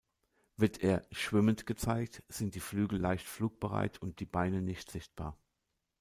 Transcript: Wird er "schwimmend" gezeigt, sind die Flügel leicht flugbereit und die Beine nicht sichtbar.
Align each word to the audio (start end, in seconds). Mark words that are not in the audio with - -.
Wird 0.57 0.79
er 0.81 1.05
"schwimmend" 1.11 1.67
gezeigt, 1.67 2.23
sind 2.27 2.55
die 2.55 2.59
Flügel 2.59 2.99
leicht 2.99 3.27
flugbereit 3.27 4.01
und 4.01 4.19
die 4.19 4.25
Beine 4.25 4.63
nicht 4.63 4.89
sichtbar. 4.89 5.37